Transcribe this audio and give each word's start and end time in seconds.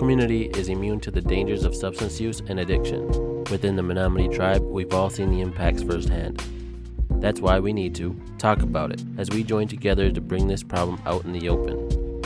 community 0.00 0.44
is 0.56 0.70
immune 0.70 0.98
to 0.98 1.10
the 1.10 1.20
dangers 1.20 1.62
of 1.62 1.76
substance 1.76 2.18
use 2.18 2.40
and 2.48 2.58
addiction. 2.58 3.06
Within 3.50 3.76
the 3.76 3.82
Menominee 3.82 4.34
tribe, 4.34 4.62
we've 4.62 4.94
all 4.94 5.10
seen 5.10 5.30
the 5.30 5.42
impacts 5.42 5.82
firsthand. 5.82 6.42
That's 7.20 7.38
why 7.38 7.60
we 7.60 7.74
need 7.74 7.94
to 7.96 8.18
talk 8.38 8.62
about 8.62 8.92
it 8.92 9.04
as 9.18 9.28
we 9.28 9.44
join 9.44 9.68
together 9.68 10.10
to 10.10 10.20
bring 10.22 10.48
this 10.48 10.62
problem 10.62 10.98
out 11.04 11.26
in 11.26 11.32
the 11.32 11.50
open. 11.50 11.76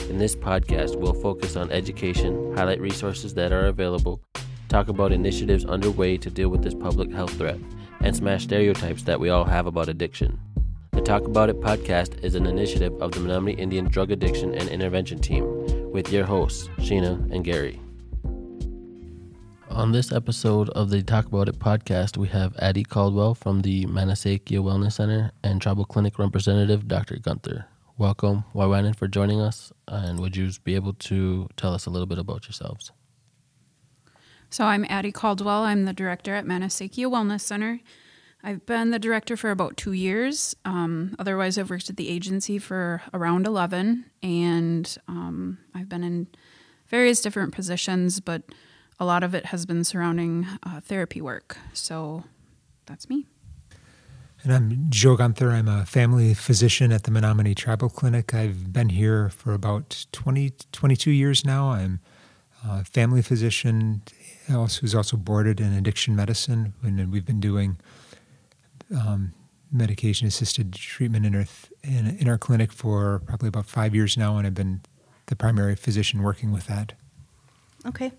In 0.08 0.18
this 0.18 0.36
podcast, 0.36 0.94
we'll 0.94 1.14
focus 1.14 1.56
on 1.56 1.72
education, 1.72 2.56
highlight 2.56 2.80
resources 2.80 3.34
that 3.34 3.50
are 3.50 3.66
available, 3.66 4.20
talk 4.68 4.86
about 4.86 5.10
initiatives 5.10 5.64
underway 5.64 6.16
to 6.18 6.30
deal 6.30 6.50
with 6.50 6.62
this 6.62 6.74
public 6.74 7.10
health 7.10 7.36
threat, 7.36 7.58
and 8.02 8.14
smash 8.14 8.44
stereotypes 8.44 9.02
that 9.02 9.18
we 9.18 9.30
all 9.30 9.46
have 9.46 9.66
about 9.66 9.88
addiction. 9.88 10.38
The 10.92 11.00
Talk 11.00 11.24
About 11.24 11.50
It 11.50 11.60
podcast 11.60 12.22
is 12.22 12.36
an 12.36 12.46
initiative 12.46 12.92
of 13.02 13.10
the 13.10 13.18
Menominee 13.18 13.60
Indian 13.60 13.86
Drug 13.86 14.12
Addiction 14.12 14.54
and 14.54 14.68
Intervention 14.68 15.18
Team 15.18 15.53
with 15.94 16.12
your 16.12 16.24
hosts, 16.24 16.68
Sheena 16.78 17.32
and 17.32 17.44
Gary. 17.44 17.80
On 19.70 19.92
this 19.92 20.10
episode 20.10 20.68
of 20.70 20.90
the 20.90 21.04
Talk 21.04 21.26
About 21.26 21.48
It 21.48 21.60
podcast, 21.60 22.16
we 22.16 22.26
have 22.28 22.56
Addie 22.58 22.82
Caldwell 22.82 23.36
from 23.36 23.62
the 23.62 23.86
Maehnowesekiyah 23.86 24.58
Wellness 24.58 24.94
Center 24.94 25.30
and 25.44 25.62
Tribal 25.62 25.84
Clinic 25.84 26.18
representative, 26.18 26.88
Dr. 26.88 27.18
Gunther. 27.18 27.66
Welcome, 27.96 28.42
Waewaenen, 28.52 28.96
for 28.96 29.06
joining 29.06 29.40
us. 29.40 29.72
And 29.86 30.18
would 30.18 30.36
you 30.36 30.50
be 30.64 30.74
able 30.74 30.94
to 30.94 31.48
tell 31.56 31.72
us 31.72 31.86
a 31.86 31.90
little 31.90 32.06
bit 32.06 32.18
about 32.18 32.46
yourselves? 32.46 32.90
So, 34.50 34.64
I'm 34.64 34.84
Addie 34.88 35.12
Caldwell. 35.12 35.62
I'm 35.62 35.84
the 35.84 35.92
director 35.92 36.34
at 36.34 36.44
Maehnowesekiyah 36.44 37.06
Wellness 37.06 37.42
Center. 37.42 37.78
I've 38.46 38.66
been 38.66 38.90
the 38.90 38.98
director 38.98 39.38
for 39.38 39.50
about 39.50 39.78
two 39.78 39.92
years. 39.92 40.54
Um, 40.66 41.16
otherwise, 41.18 41.56
I've 41.56 41.70
worked 41.70 41.88
at 41.88 41.96
the 41.96 42.10
agency 42.10 42.58
for 42.58 43.00
around 43.14 43.46
11, 43.46 44.04
and 44.22 44.98
um, 45.08 45.56
I've 45.74 45.88
been 45.88 46.04
in 46.04 46.26
various 46.88 47.22
different 47.22 47.54
positions, 47.54 48.20
but 48.20 48.42
a 49.00 49.06
lot 49.06 49.24
of 49.24 49.34
it 49.34 49.46
has 49.46 49.64
been 49.64 49.82
surrounding 49.82 50.46
uh, 50.62 50.80
therapy 50.80 51.22
work. 51.22 51.56
So 51.72 52.24
that's 52.84 53.08
me. 53.08 53.26
And 54.42 54.52
I'm 54.52 54.86
Joe 54.90 55.16
Gunther. 55.16 55.50
I'm 55.50 55.68
a 55.68 55.86
family 55.86 56.34
physician 56.34 56.92
at 56.92 57.04
the 57.04 57.10
Menominee 57.10 57.54
Tribal 57.54 57.88
Clinic. 57.88 58.34
I've 58.34 58.74
been 58.74 58.90
here 58.90 59.30
for 59.30 59.54
about 59.54 60.04
20, 60.12 60.52
22 60.70 61.10
years 61.10 61.46
now. 61.46 61.70
I'm 61.70 62.00
a 62.62 62.84
family 62.84 63.22
physician 63.22 64.02
who's 64.46 64.94
also 64.94 65.16
boarded 65.16 65.60
in 65.60 65.72
addiction 65.72 66.14
medicine, 66.14 66.74
and 66.82 67.10
we've 67.10 67.24
been 67.24 67.40
doing 67.40 67.78
um, 68.94 69.32
medication 69.70 70.26
assisted 70.26 70.72
treatment 70.72 71.26
in 71.26 71.34
our, 71.34 71.44
th- 71.44 71.72
in, 71.82 72.16
in 72.18 72.28
our 72.28 72.38
clinic 72.38 72.72
for 72.72 73.22
probably 73.26 73.48
about 73.48 73.66
five 73.66 73.94
years 73.94 74.16
now, 74.16 74.38
and 74.38 74.46
I've 74.46 74.54
been 74.54 74.82
the 75.26 75.36
primary 75.36 75.74
physician 75.74 76.22
working 76.22 76.52
with 76.52 76.66
that. 76.66 76.92
Okay. 77.86 78.12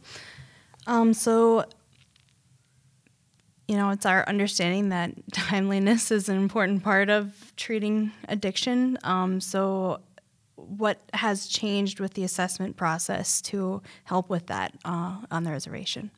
Um, 0.87 1.13
so, 1.13 1.65
you 3.67 3.75
know, 3.75 3.89
it's 3.89 4.05
our 4.05 4.27
understanding 4.27 4.89
that 4.89 5.13
timeliness 5.31 6.11
is 6.11 6.29
an 6.29 6.37
important 6.37 6.83
part 6.83 7.09
of 7.09 7.53
treating 7.55 8.11
addiction. 8.27 8.97
Um, 9.03 9.41
so, 9.41 10.01
what 10.55 10.99
has 11.13 11.47
changed 11.47 11.99
with 11.99 12.13
the 12.13 12.23
assessment 12.23 12.75
process 12.75 13.41
to 13.41 13.81
help 14.05 14.29
with 14.29 14.47
that 14.47 14.73
uh, 14.83 15.17
on 15.29 15.43
the 15.43 15.51
reservation? 15.51 16.11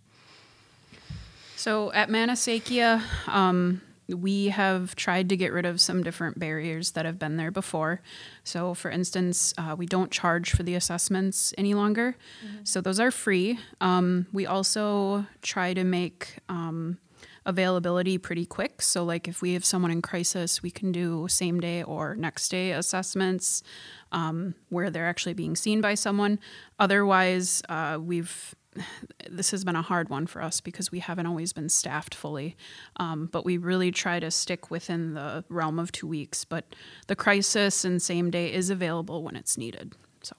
So, 1.55 1.91
at 1.93 2.09
Maehnowesekiyah, 2.09 3.27
um, 3.27 3.81
we 4.07 4.47
have 4.47 4.95
tried 4.95 5.29
to 5.29 5.37
get 5.37 5.51
rid 5.51 5.65
of 5.65 5.81
some 5.81 6.03
different 6.03 6.39
barriers 6.39 6.91
that 6.91 7.05
have 7.05 7.19
been 7.19 7.37
there 7.37 7.51
before. 7.51 8.01
So, 8.43 8.73
for 8.73 8.89
instance, 8.89 9.53
uh, 9.57 9.75
we 9.77 9.85
don't 9.85 10.11
charge 10.11 10.51
for 10.51 10.63
the 10.63 10.75
assessments 10.75 11.53
any 11.57 11.73
longer. 11.73 12.15
Mm-hmm. 12.45 12.57
So, 12.63 12.81
those 12.81 12.99
are 12.99 13.11
free. 13.11 13.59
Um, 13.81 14.27
we 14.31 14.45
also 14.45 15.25
try 15.41 15.73
to 15.73 15.83
make 15.83 16.37
um, 16.49 16.97
availability 17.45 18.17
pretty 18.17 18.45
quick. 18.45 18.81
So, 18.81 19.03
like 19.03 19.27
if 19.27 19.41
we 19.41 19.53
have 19.53 19.65
someone 19.65 19.91
in 19.91 20.01
crisis, 20.01 20.61
we 20.61 20.71
can 20.71 20.91
do 20.91 21.27
same 21.27 21.59
day 21.59 21.83
or 21.83 22.15
next 22.15 22.49
day 22.49 22.71
assessments 22.71 23.63
um, 24.11 24.55
where 24.69 24.89
they're 24.89 25.07
actually 25.07 25.33
being 25.33 25.55
seen 25.55 25.81
by 25.81 25.95
someone. 25.95 26.39
Otherwise, 26.79 27.63
uh, 27.69 27.97
we've 28.01 28.55
this 29.29 29.51
has 29.51 29.63
been 29.63 29.75
a 29.75 29.81
hard 29.81 30.09
one 30.09 30.27
for 30.27 30.41
us 30.41 30.61
because 30.61 30.91
we 30.91 30.99
haven't 30.99 31.25
always 31.25 31.53
been 31.53 31.69
staffed 31.69 32.15
fully. 32.15 32.55
Um, 32.97 33.27
but 33.31 33.45
we 33.45 33.57
really 33.57 33.91
try 33.91 34.19
to 34.19 34.31
stick 34.31 34.71
within 34.71 35.13
the 35.13 35.43
realm 35.49 35.79
of 35.79 35.91
two 35.91 36.07
weeks. 36.07 36.45
But 36.45 36.75
the 37.07 37.15
crisis 37.15 37.85
and 37.85 38.01
same 38.01 38.31
day 38.31 38.51
is 38.51 38.69
available 38.69 39.23
when 39.23 39.35
it's 39.35 39.57
needed. 39.57 39.95
So. 40.21 40.35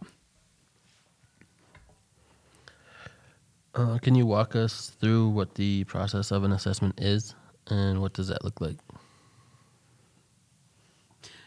Uh, 3.74 3.98
can 3.98 4.14
you 4.14 4.26
walk 4.26 4.56
us 4.56 4.90
through 5.00 5.28
what 5.28 5.54
the 5.54 5.84
process 5.84 6.30
of 6.30 6.42
an 6.42 6.52
assessment 6.52 6.98
is 7.00 7.34
and 7.68 8.00
what 8.00 8.12
does 8.12 8.28
that 8.28 8.44
look 8.44 8.60
like? 8.60 8.76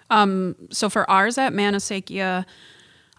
Um, 0.09 0.55
so 0.69 0.89
for 0.89 1.09
ours 1.09 1.37
at 1.37 1.53
Maehnowesekiyah, 1.53 2.45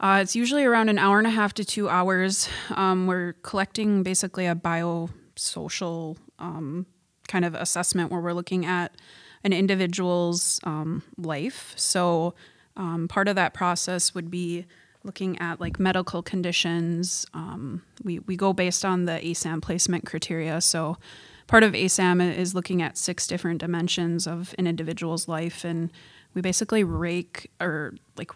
uh, 0.02 0.18
it's 0.20 0.34
usually 0.34 0.64
around 0.64 0.88
an 0.88 0.98
hour 0.98 1.18
and 1.18 1.28
a 1.28 1.30
half 1.30 1.54
to 1.54 1.64
two 1.64 1.88
hours. 1.88 2.48
Um, 2.70 3.06
we're 3.06 3.34
collecting 3.42 4.02
basically 4.02 4.46
a 4.46 4.54
biosocial 4.54 6.16
um, 6.40 6.86
kind 7.28 7.44
of 7.44 7.54
assessment 7.54 8.10
where 8.10 8.20
we're 8.20 8.32
looking 8.32 8.66
at 8.66 8.96
an 9.44 9.52
individual's 9.52 10.60
um, 10.64 11.04
life. 11.16 11.72
So 11.76 12.34
um, 12.76 13.06
part 13.06 13.28
of 13.28 13.36
that 13.36 13.54
process 13.54 14.12
would 14.12 14.28
be 14.28 14.66
looking 15.04 15.38
at 15.38 15.60
like 15.60 15.78
medical 15.78 16.20
conditions. 16.20 17.24
Um, 17.32 17.82
we, 18.02 18.18
we 18.20 18.36
go 18.36 18.52
based 18.52 18.84
on 18.84 19.04
the 19.04 19.20
ASAM 19.22 19.62
placement 19.62 20.04
criteria. 20.04 20.60
So 20.60 20.96
part 21.46 21.62
of 21.62 21.74
ASAM 21.74 22.36
is 22.36 22.54
looking 22.56 22.82
at 22.82 22.98
six 22.98 23.26
different 23.28 23.60
dimensions 23.60 24.26
of 24.26 24.52
an 24.58 24.66
individual's 24.66 25.28
life 25.28 25.64
and 25.64 25.92
we 26.34 26.40
basically 26.40 26.82
rake 26.82 27.50
or 27.60 27.94
like 28.16 28.32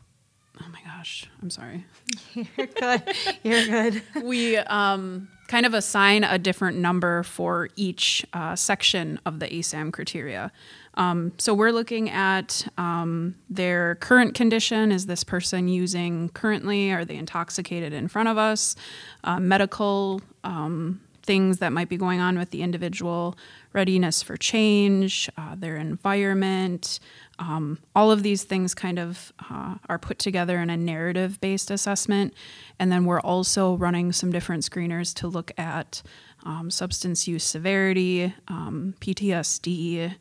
oh 0.60 0.68
my 0.72 0.80
gosh, 0.84 1.28
I'm 1.42 1.50
sorry. 1.50 1.84
You're 2.34 2.66
good. 2.66 3.02
You're 3.42 3.66
good. 3.66 4.02
we 4.22 4.56
um, 4.56 5.28
kind 5.48 5.66
of 5.66 5.74
assign 5.74 6.24
a 6.24 6.38
different 6.38 6.78
number 6.78 7.22
for 7.22 7.68
each 7.76 8.24
uh, 8.32 8.56
section 8.56 9.20
of 9.26 9.38
the 9.40 9.46
ASAM 9.48 9.92
criteria. 9.92 10.50
Um, 10.94 11.32
so 11.38 11.52
we're 11.52 11.72
looking 11.72 12.08
at 12.08 12.66
um, 12.78 13.34
their 13.50 13.96
current 13.96 14.34
condition. 14.34 14.90
Is 14.90 15.06
this 15.06 15.24
person 15.24 15.68
using 15.68 16.30
currently? 16.30 16.90
Are 16.90 17.04
they 17.04 17.16
intoxicated 17.16 17.92
in 17.92 18.08
front 18.08 18.28
of 18.28 18.38
us? 18.38 18.76
Uh, 19.22 19.38
medical 19.38 20.22
um, 20.42 21.00
things 21.26 21.59
that 21.59 21.72
might 21.72 21.88
be 21.88 21.97
going 21.97 22.20
on 22.20 22.38
with 22.38 22.50
the 22.50 22.62
individual, 22.62 23.37
readiness 23.72 24.22
for 24.22 24.37
change, 24.37 25.28
uh, 25.37 25.54
their 25.56 25.76
environment, 25.76 27.00
um, 27.38 27.78
all 27.94 28.10
of 28.10 28.22
these 28.22 28.44
things 28.44 28.75
kind 28.75 28.98
of 28.98 29.32
uh, 29.50 29.75
are 29.88 29.98
put 29.98 30.19
together 30.19 30.59
in 30.59 30.70
a 30.70 30.76
narrative 30.76 31.41
based 31.41 31.70
assessment. 31.70 32.32
And 32.78 32.91
then 32.91 33.04
we're 33.04 33.20
also 33.20 33.75
running 33.76 34.12
some 34.12 34.31
different 34.31 34.62
screeners 34.62 35.12
to 35.16 35.28
look 35.28 35.53
at 35.59 36.03
um, 36.44 36.70
substance 36.70 37.28
use 37.28 37.44
severity, 37.44 38.32
um, 38.48 38.94
PTSD, 39.00 40.15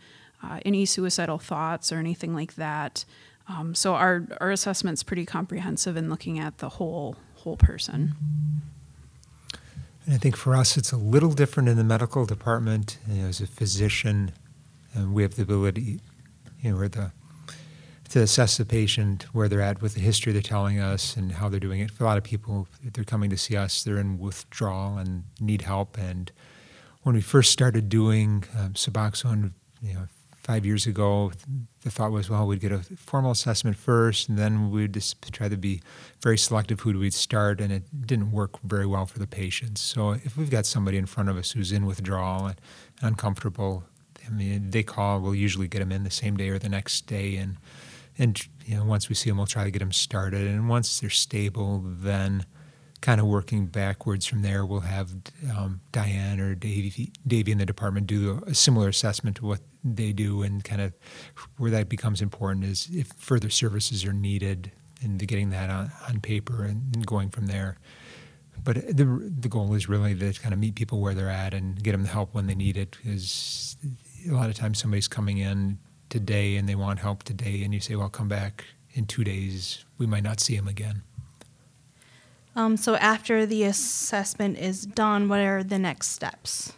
uh, 0.43 0.59
any 0.65 0.85
suicidal 0.85 1.37
thoughts, 1.37 1.91
or 1.91 1.97
anything 1.97 2.33
like 2.33 2.55
that. 2.55 3.05
Um, 3.47 3.75
so 3.75 3.93
our, 3.93 4.27
our 4.41 4.51
assessment's 4.51 5.03
pretty 5.03 5.25
comprehensive 5.25 5.95
in 5.95 6.09
looking 6.09 6.39
at 6.39 6.57
the 6.57 6.69
whole 6.69 7.15
whole 7.35 7.57
person. 7.57 8.15
And 10.05 10.13
I 10.13 10.17
think 10.17 10.35
for 10.35 10.55
us, 10.55 10.77
it's 10.77 10.91
a 10.91 10.97
little 10.97 11.31
different 11.31 11.67
in 11.69 11.77
the 11.77 11.83
medical 11.83 12.25
department. 12.25 12.97
You 13.07 13.23
know, 13.23 13.27
as 13.27 13.41
a 13.41 13.47
physician, 13.47 14.31
and 14.93 15.13
we 15.13 15.23
have 15.23 15.35
the 15.35 15.43
ability 15.43 15.99
you 16.65 16.71
know, 16.71 16.87
the 16.87 17.11
to 18.09 18.21
assess 18.21 18.57
the 18.57 18.65
patient 18.65 19.23
where 19.33 19.49
they're 19.49 19.61
at 19.61 19.81
with 19.81 19.95
the 19.95 19.99
history 19.99 20.31
they're 20.31 20.41
telling 20.41 20.79
us 20.79 21.17
and 21.17 21.33
how 21.33 21.49
they're 21.49 21.59
doing 21.59 21.79
it. 21.79 21.91
For 21.91 22.03
a 22.03 22.07
lot 22.07 22.17
of 22.17 22.23
people, 22.23 22.67
they're 22.83 23.03
coming 23.03 23.29
to 23.31 23.37
see 23.37 23.57
us, 23.57 23.83
they're 23.83 23.97
in 23.97 24.19
withdrawal 24.19 24.97
and 24.97 25.23
need 25.39 25.63
help. 25.63 25.97
And 25.97 26.31
when 27.01 27.15
we 27.15 27.21
first 27.21 27.51
started 27.51 27.89
doing 27.89 28.43
um, 28.57 28.73
Suboxone, 28.73 29.51
you 29.81 29.95
know, 29.95 30.07
five 30.45 30.63
years 30.63 30.85
ago, 30.85 31.31
the 31.81 31.89
thought 31.89 32.11
was, 32.11 32.29
well, 32.29 32.45
we'd 32.45 32.59
get 32.59 32.71
a 32.71 32.77
formal 32.77 33.31
assessment 33.31 33.75
first, 33.75 34.29
and 34.29 34.37
then 34.37 34.69
we'd 34.69 34.93
just 34.93 35.19
try 35.33 35.49
to 35.49 35.57
be 35.57 35.81
very 36.21 36.37
selective 36.37 36.79
who 36.81 36.97
we'd 36.99 37.15
start, 37.15 37.59
and 37.59 37.73
it 37.73 37.83
didn't 38.05 38.31
work 38.31 38.61
very 38.61 38.85
well 38.85 39.07
for 39.07 39.17
the 39.17 39.25
patients. 39.25 39.81
So 39.81 40.11
if 40.11 40.37
we've 40.37 40.51
got 40.51 40.67
somebody 40.67 40.97
in 40.99 41.07
front 41.07 41.29
of 41.29 41.37
us 41.37 41.49
who's 41.49 41.71
in 41.71 41.87
withdrawal 41.87 42.45
and 42.45 42.61
uncomfortable, 43.01 43.85
I 44.23 44.29
mean, 44.29 44.69
they 44.69 44.83
call. 44.83 45.19
We'll 45.19 45.33
usually 45.33 45.67
get 45.67 45.79
them 45.79 45.91
in 45.91 46.03
the 46.03 46.11
same 46.11 46.37
day 46.37 46.49
or 46.49 46.59
the 46.59 46.69
next 46.69 47.07
day, 47.07 47.37
and 47.37 47.57
and 48.19 48.39
you 48.67 48.77
know, 48.77 48.85
once 48.85 49.09
we 49.09 49.15
see 49.15 49.31
them, 49.31 49.37
we'll 49.37 49.47
try 49.47 49.63
to 49.63 49.71
get 49.71 49.79
them 49.79 49.91
started. 49.91 50.45
And 50.45 50.69
once 50.69 50.99
they're 50.99 51.09
stable, 51.09 51.81
then 51.83 52.45
kind 53.01 53.19
of 53.19 53.27
working 53.27 53.65
backwards 53.65 54.25
from 54.25 54.43
there, 54.43 54.65
we'll 54.65 54.79
have 54.79 55.09
um, 55.55 55.81
Diane 55.91 56.39
or 56.39 56.55
Davey, 56.55 57.11
Davey 57.27 57.51
in 57.51 57.57
the 57.57 57.65
department 57.65 58.07
do 58.07 58.43
a 58.47 58.55
similar 58.55 58.87
assessment 58.87 59.37
to 59.37 59.45
what 59.45 59.59
they 59.85 60.11
do, 60.11 60.41
and 60.41 60.63
kind 60.63 60.81
of 60.81 60.93
where 61.57 61.71
that 61.71 61.87
becomes 61.89 62.21
important 62.21 62.65
is 62.65 62.89
if 62.91 63.07
further 63.17 63.49
services 63.49 64.03
are 64.03 64.13
needed 64.13 64.71
and 65.01 65.25
getting 65.27 65.51
that 65.51 65.69
on, 65.69 65.91
on 66.09 66.19
paper 66.19 66.63
and, 66.63 66.95
and 66.95 67.05
going 67.05 67.29
from 67.29 67.45
there. 67.45 67.77
but 68.63 68.75
the 68.75 69.05
the 69.39 69.47
goal 69.49 69.73
is 69.73 69.87
really 69.87 70.15
to 70.15 70.33
kind 70.41 70.53
of 70.53 70.59
meet 70.59 70.75
people 70.75 70.99
where 70.99 71.13
they're 71.13 71.29
at 71.29 71.53
and 71.53 71.83
get 71.83 71.91
them 71.91 72.03
the 72.03 72.09
help 72.09 72.33
when 72.33 72.47
they 72.47 72.55
need 72.55 72.77
it. 72.77 72.97
Because 72.97 73.77
a 74.27 74.33
lot 74.33 74.49
of 74.49 74.55
times 74.55 74.79
somebody's 74.79 75.07
coming 75.07 75.37
in 75.37 75.77
today 76.09 76.55
and 76.55 76.67
they 76.67 76.75
want 76.75 76.99
help 76.99 77.23
today, 77.23 77.63
and 77.63 77.73
you 77.73 77.79
say, 77.79 77.95
"Well, 77.95 78.09
come 78.09 78.27
back 78.27 78.65
in 78.93 79.05
two 79.05 79.23
days." 79.23 79.85
We 79.97 80.07
might 80.07 80.23
not 80.23 80.39
see 80.39 80.55
them 80.55 80.67
again. 80.67 81.03
Um, 82.55 82.77
so 82.77 82.95
after 82.95 83.45
the 83.45 83.63
assessment 83.63 84.57
is 84.57 84.85
done, 84.85 85.27
what 85.27 85.41
are 85.41 85.61
the 85.61 85.77
next 85.77 86.11
steps? 86.11 86.73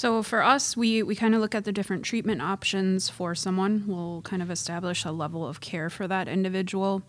So 0.00 0.22
for 0.22 0.42
us, 0.42 0.78
we, 0.78 1.02
we 1.02 1.14
kind 1.14 1.34
of 1.34 1.42
look 1.42 1.54
at 1.54 1.66
the 1.66 1.72
different 1.72 2.06
treatment 2.06 2.40
options 2.40 3.10
for 3.10 3.34
someone. 3.34 3.84
We'll 3.86 4.22
kind 4.22 4.40
of 4.40 4.50
establish 4.50 5.04
a 5.04 5.12
level 5.12 5.46
of 5.46 5.60
care 5.60 5.90
for 5.90 6.08
that 6.08 6.26
individual. 6.26 7.02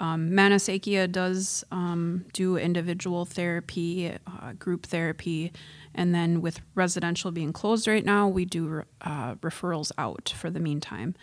Um, 0.00 0.34
does 0.34 1.64
um, 1.70 2.24
do 2.32 2.56
individual 2.56 3.26
therapy, 3.26 4.16
uh, 4.26 4.52
group 4.54 4.86
therapy, 4.86 5.52
and 5.94 6.14
then 6.14 6.40
with 6.40 6.62
residential 6.74 7.32
being 7.32 7.52
closed 7.52 7.86
right 7.86 8.02
now, 8.02 8.28
we 8.28 8.46
do 8.46 8.84
uh, 9.02 9.34
referrals 9.34 9.92
out 9.98 10.32
for 10.34 10.48
the 10.48 10.58
meantime. 10.58 11.14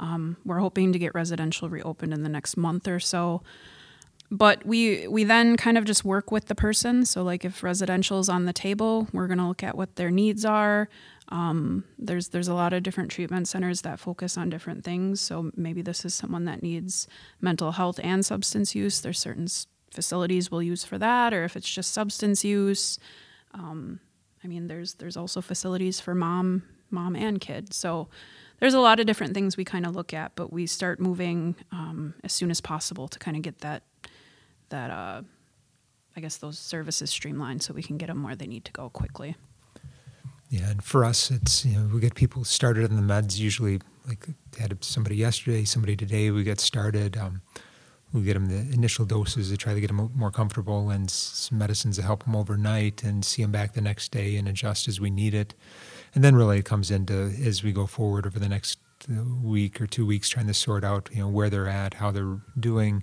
Um, 0.00 0.36
we're 0.44 0.58
hoping 0.58 0.92
to 0.92 0.98
get 0.98 1.14
residential 1.14 1.68
reopened 1.68 2.12
in 2.12 2.24
the 2.24 2.28
next 2.28 2.56
month 2.56 2.88
or 2.88 2.98
so 2.98 3.40
but 4.30 4.64
we 4.66 5.06
we 5.08 5.24
then 5.24 5.56
kind 5.56 5.78
of 5.78 5.84
just 5.84 6.04
work 6.04 6.30
with 6.30 6.46
the 6.46 6.54
person. 6.54 7.04
So 7.04 7.22
like 7.22 7.44
if 7.44 7.62
residential 7.62 8.18
is 8.18 8.28
on 8.28 8.44
the 8.44 8.52
table 8.52 9.08
we're 9.12 9.26
going 9.26 9.38
to 9.38 9.46
look 9.46 9.62
at 9.62 9.76
what 9.76 9.96
their 9.96 10.10
needs 10.10 10.44
are. 10.44 10.88
Um, 11.28 11.84
there's 11.98 12.28
there's 12.28 12.48
a 12.48 12.54
lot 12.54 12.72
of 12.72 12.82
different 12.82 13.10
treatment 13.10 13.48
centers 13.48 13.82
that 13.82 14.00
focus 14.00 14.36
on 14.36 14.50
different 14.50 14.84
things. 14.84 15.20
So 15.20 15.50
maybe 15.56 15.82
this 15.82 16.04
is 16.04 16.14
someone 16.14 16.44
that 16.46 16.62
needs 16.62 17.06
mental 17.40 17.72
health 17.72 18.00
and 18.02 18.24
substance 18.24 18.74
use. 18.74 19.00
There's 19.00 19.18
certain 19.18 19.48
facilities 19.92 20.50
we'll 20.50 20.62
use 20.62 20.84
for 20.84 20.98
that 20.98 21.32
or 21.32 21.44
if 21.44 21.56
it's 21.56 21.70
just 21.70 21.92
substance 21.92 22.44
use. 22.44 22.98
Um, 23.54 24.00
i 24.44 24.48
mean 24.48 24.66
there's 24.66 24.94
there's 24.94 25.16
also 25.16 25.40
facilities 25.40 25.98
for 26.00 26.14
mom 26.14 26.62
mom 26.90 27.16
and 27.16 27.40
kid. 27.40 27.72
So 27.72 28.08
there's 28.60 28.74
a 28.74 28.80
lot 28.80 29.00
of 29.00 29.06
different 29.06 29.34
things 29.34 29.56
we 29.56 29.64
kind 29.64 29.86
of 29.86 29.94
look 29.94 30.14
at 30.14 30.34
but 30.34 30.52
we 30.52 30.66
start 30.66 31.00
moving 31.00 31.54
um, 31.72 32.14
as 32.24 32.32
soon 32.32 32.50
as 32.50 32.60
possible 32.60 33.08
to 33.08 33.18
kind 33.18 33.36
of 33.36 33.42
get 33.42 33.58
that 33.60 33.82
that 34.70 34.90
uh, 34.90 35.22
I 36.16 36.20
guess 36.20 36.38
those 36.38 36.58
services 36.58 37.10
streamlined 37.10 37.62
so 37.62 37.74
we 37.74 37.82
can 37.82 37.98
get 37.98 38.06
them 38.06 38.22
where 38.22 38.36
they 38.36 38.46
need 38.46 38.64
to 38.64 38.72
go 38.72 38.88
quickly. 38.88 39.36
Yeah, 40.48 40.70
and 40.70 40.82
for 40.82 41.04
us, 41.04 41.30
it's 41.30 41.64
you 41.64 41.78
know 41.78 41.90
we 41.92 42.00
get 42.00 42.14
people 42.14 42.44
started 42.44 42.90
in 42.90 42.96
the 42.96 43.02
meds 43.02 43.38
usually 43.38 43.80
like 44.06 44.26
had 44.58 44.82
somebody 44.84 45.16
yesterday, 45.16 45.64
somebody 45.64 45.96
today. 45.96 46.30
We 46.30 46.44
get 46.44 46.60
started. 46.60 47.16
Um, 47.16 47.42
we 48.12 48.22
get 48.22 48.34
them 48.34 48.46
the 48.46 48.72
initial 48.72 49.04
doses 49.04 49.50
to 49.50 49.56
try 49.56 49.74
to 49.74 49.80
get 49.80 49.88
them 49.88 50.10
more 50.14 50.30
comfortable, 50.30 50.90
and 50.90 51.10
some 51.10 51.58
medicines 51.58 51.96
to 51.96 52.02
help 52.02 52.24
them 52.24 52.36
overnight, 52.36 53.02
and 53.02 53.24
see 53.24 53.42
them 53.42 53.50
back 53.50 53.74
the 53.74 53.80
next 53.80 54.12
day 54.12 54.36
and 54.36 54.46
adjust 54.46 54.86
as 54.86 55.00
we 55.00 55.10
need 55.10 55.34
it. 55.34 55.54
And 56.14 56.22
then 56.22 56.36
really 56.36 56.58
it 56.58 56.64
comes 56.64 56.90
into 56.90 57.34
as 57.44 57.64
we 57.64 57.72
go 57.72 57.86
forward 57.86 58.24
over 58.24 58.38
the 58.38 58.48
next 58.48 58.78
uh, 59.10 59.22
week 59.42 59.80
or 59.80 59.86
two 59.88 60.06
weeks, 60.06 60.28
trying 60.28 60.46
to 60.46 60.54
sort 60.54 60.84
out 60.84 61.10
you 61.12 61.18
know 61.18 61.28
where 61.28 61.50
they're 61.50 61.68
at, 61.68 61.94
how 61.94 62.12
they're 62.12 62.38
doing 62.58 63.02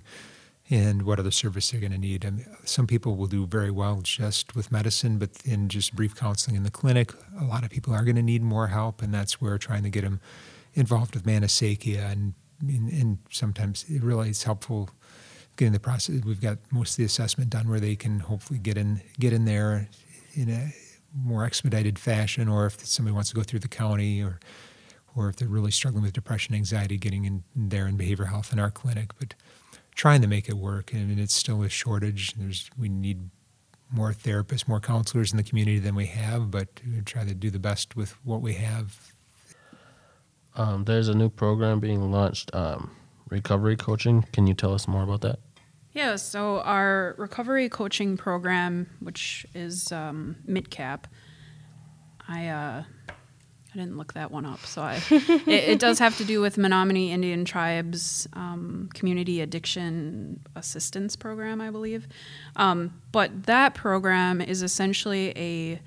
and 0.70 1.02
what 1.02 1.18
other 1.18 1.30
service 1.30 1.70
they're 1.70 1.80
going 1.80 1.92
to 1.92 1.98
need. 1.98 2.24
I 2.24 2.30
mean, 2.30 2.46
some 2.64 2.86
people 2.86 3.16
will 3.16 3.26
do 3.26 3.46
very 3.46 3.70
well 3.70 4.00
just 4.02 4.56
with 4.56 4.72
medicine, 4.72 5.18
but 5.18 5.30
in 5.44 5.68
just 5.68 5.94
brief 5.94 6.14
counseling 6.14 6.56
in 6.56 6.62
the 6.62 6.70
clinic, 6.70 7.12
a 7.38 7.44
lot 7.44 7.64
of 7.64 7.70
people 7.70 7.92
are 7.92 8.02
going 8.02 8.16
to 8.16 8.22
need 8.22 8.42
more 8.42 8.68
help, 8.68 9.02
and 9.02 9.12
that's 9.12 9.40
where 9.40 9.58
trying 9.58 9.82
to 9.82 9.90
get 9.90 10.02
them 10.02 10.20
involved 10.72 11.14
with 11.14 11.24
Maehnowesekiyah 11.24 12.10
and, 12.10 12.34
and, 12.60 12.90
and 12.90 13.18
sometimes 13.30 13.84
it 13.88 14.02
really 14.02 14.30
is 14.30 14.42
helpful 14.44 14.90
getting 15.56 15.72
the 15.72 15.80
process. 15.80 16.22
We've 16.24 16.40
got 16.40 16.58
most 16.70 16.92
of 16.92 16.96
the 16.96 17.04
assessment 17.04 17.50
done 17.50 17.68
where 17.68 17.80
they 17.80 17.96
can 17.96 18.20
hopefully 18.20 18.58
get 18.58 18.76
in 18.76 19.00
get 19.18 19.32
in 19.32 19.44
there 19.44 19.88
in 20.34 20.50
a 20.50 20.74
more 21.14 21.44
expedited 21.44 21.98
fashion, 21.98 22.48
or 22.48 22.66
if 22.66 22.84
somebody 22.84 23.14
wants 23.14 23.30
to 23.30 23.36
go 23.36 23.42
through 23.42 23.60
the 23.60 23.68
county, 23.68 24.22
or 24.22 24.40
or 25.14 25.28
if 25.28 25.36
they're 25.36 25.48
really 25.48 25.70
struggling 25.70 26.02
with 26.02 26.12
depression, 26.12 26.54
anxiety, 26.54 26.96
getting 26.96 27.24
in 27.24 27.44
there 27.54 27.86
in 27.86 27.96
behavioral 27.96 28.28
health 28.28 28.52
in 28.52 28.58
our 28.58 28.70
clinic, 28.70 29.12
but 29.18 29.34
trying 29.94 30.20
to 30.22 30.28
make 30.28 30.48
it 30.48 30.56
work. 30.56 30.90
I 30.94 30.98
mean, 30.98 31.18
it's 31.18 31.34
still 31.34 31.62
a 31.62 31.68
shortage. 31.68 32.34
There's 32.34 32.70
we 32.78 32.88
need 32.88 33.30
more 33.90 34.12
therapists, 34.12 34.66
more 34.66 34.80
counselors 34.80 35.30
in 35.32 35.36
the 35.36 35.42
community 35.42 35.78
than 35.78 35.94
we 35.94 36.06
have, 36.06 36.50
but 36.50 36.68
we 36.84 37.00
try 37.02 37.24
to 37.24 37.34
do 37.34 37.50
the 37.50 37.58
best 37.58 37.94
with 37.96 38.12
what 38.24 38.40
we 38.40 38.54
have. 38.54 39.12
Um, 40.56 40.84
there's 40.84 41.08
a 41.08 41.14
new 41.14 41.28
program 41.28 41.80
being 41.80 42.10
launched, 42.10 42.54
um, 42.54 42.90
recovery 43.28 43.76
coaching. 43.76 44.24
Can 44.32 44.46
you 44.46 44.54
tell 44.54 44.74
us 44.74 44.86
more 44.86 45.02
about 45.02 45.20
that? 45.22 45.38
Yeah, 45.92 46.16
so 46.16 46.60
our 46.60 47.14
recovery 47.18 47.68
coaching 47.68 48.16
program, 48.16 48.88
which 48.98 49.46
is 49.54 49.92
um, 49.92 50.36
MidCap, 50.48 51.04
I 52.26 52.48
uh, 52.48 52.82
I 53.74 53.78
didn't 53.78 53.96
look 53.96 54.12
that 54.12 54.30
one 54.30 54.46
up, 54.46 54.60
so 54.60 54.82
I, 54.82 55.00
it, 55.10 55.48
it, 55.48 55.78
does 55.80 55.98
have 55.98 56.16
to 56.18 56.24
do 56.24 56.40
with 56.40 56.56
Menominee 56.56 57.10
Indian 57.10 57.44
Tribes 57.44 58.28
um, 58.34 58.88
Community 58.94 59.40
Addiction 59.40 60.38
Assistance 60.54 61.16
Program, 61.16 61.60
I 61.60 61.70
believe. 61.70 62.06
Um, 62.54 62.94
but 63.10 63.44
that 63.44 63.74
program 63.74 64.40
is 64.40 64.62
essentially 64.62 65.32
a, 65.36 65.80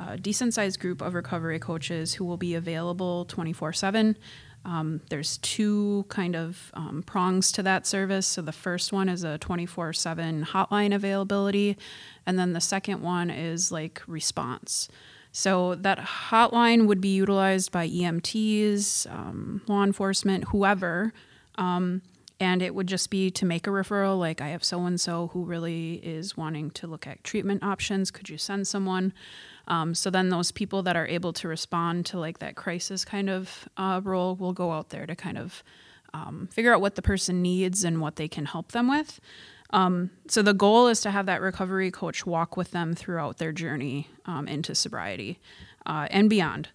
a 0.00 0.18
decent 0.18 0.54
sized 0.54 0.78
group 0.78 1.02
of 1.02 1.14
recovery 1.14 1.58
coaches 1.58 2.14
who 2.14 2.24
will 2.24 2.36
be 2.36 2.54
available 2.54 3.24
24 3.24 3.72
7. 3.72 4.16
Um, 4.64 5.00
there's 5.10 5.38
two 5.38 6.04
kind 6.08 6.36
of 6.36 6.70
um, 6.74 7.02
prongs 7.04 7.50
to 7.52 7.62
that 7.64 7.88
service. 7.88 8.28
So 8.28 8.42
the 8.42 8.52
first 8.52 8.92
one 8.92 9.08
is 9.08 9.24
a 9.24 9.38
24 9.38 9.94
7 9.94 10.44
hotline 10.44 10.94
availability, 10.94 11.76
and 12.24 12.38
then 12.38 12.52
the 12.52 12.60
second 12.60 13.02
one 13.02 13.30
is 13.30 13.72
like 13.72 14.00
response. 14.06 14.88
So 15.32 15.74
that 15.76 15.98
hotline 15.98 16.86
would 16.86 17.00
be 17.00 17.08
utilized 17.08 17.72
by 17.72 17.88
EMTs, 17.88 19.10
um, 19.10 19.62
law 19.66 19.82
enforcement, 19.82 20.44
whoever. 20.44 21.12
Um, 21.56 22.02
and 22.38 22.60
it 22.60 22.74
would 22.74 22.86
just 22.86 23.08
be 23.08 23.30
to 23.30 23.46
make 23.46 23.68
a 23.68 23.70
referral 23.70 24.18
like 24.18 24.40
i 24.40 24.48
have 24.48 24.64
so 24.64 24.84
and 24.84 25.00
so 25.00 25.28
who 25.28 25.44
really 25.44 25.94
is 26.02 26.36
wanting 26.36 26.70
to 26.72 26.88
look 26.88 27.06
at 27.06 27.22
treatment 27.22 27.62
options. 27.62 28.10
Could 28.10 28.28
you 28.28 28.36
send 28.36 28.66
someone? 28.66 29.12
Um, 29.68 29.94
so 29.94 30.10
then 30.10 30.28
those 30.28 30.50
people 30.50 30.82
that 30.82 30.96
are 30.96 31.06
able 31.06 31.32
to 31.34 31.46
respond 31.46 32.04
to 32.06 32.18
like 32.18 32.40
that 32.40 32.56
crisis 32.56 33.04
kind 33.04 33.30
of 33.30 33.68
uh, 33.76 34.00
role 34.02 34.34
will 34.34 34.52
go 34.52 34.72
out 34.72 34.88
there 34.88 35.06
to 35.06 35.14
kind 35.14 35.38
of 35.38 35.62
um, 36.12 36.48
figure 36.50 36.74
out 36.74 36.80
what 36.80 36.96
the 36.96 37.02
person 37.02 37.42
needs 37.42 37.84
and 37.84 38.00
what 38.00 38.16
they 38.16 38.28
can 38.28 38.44
help 38.44 38.72
them 38.72 38.88
with 38.88 39.20
um, 39.72 40.10
so 40.28 40.42
the 40.42 40.54
goal 40.54 40.88
is 40.88 41.00
to 41.02 41.10
have 41.10 41.26
that 41.26 41.40
recovery 41.40 41.90
coach 41.90 42.26
walk 42.26 42.56
with 42.56 42.70
them 42.72 42.94
throughout 42.94 43.38
their 43.38 43.52
journey 43.52 44.08
um, 44.26 44.46
into 44.46 44.74
sobriety 44.74 45.40
uh, 45.86 46.06
and 46.10 46.28
beyond. 46.28 46.68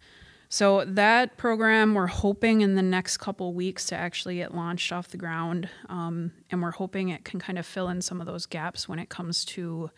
So 0.49 0.85
that 0.85 1.35
program, 1.35 1.93
we're 1.93 2.07
hoping 2.07 2.61
in 2.61 2.75
the 2.75 2.81
next 2.81 3.17
couple 3.17 3.53
weeks 3.53 3.85
to 3.87 3.95
actually 3.95 4.37
get 4.37 4.55
launched 4.55 4.93
off 4.93 5.09
the 5.09 5.17
ground, 5.17 5.69
um, 5.89 6.31
and 6.49 6.61
we're 6.61 6.71
hoping 6.71 7.09
it 7.09 7.25
can 7.25 7.39
kind 7.39 7.59
of 7.59 7.65
fill 7.65 7.89
in 7.89 8.01
some 8.01 8.21
of 8.21 8.27
those 8.27 8.45
gaps 8.45 8.87
when 8.87 8.97
it 8.97 9.09
comes 9.09 9.43
to 9.43 9.91